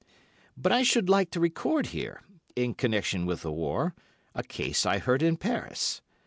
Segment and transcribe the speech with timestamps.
[0.57, 2.23] But I should like to record here,
[2.55, 3.93] in connection with the war,
[4.33, 6.01] a case I heard in Paris.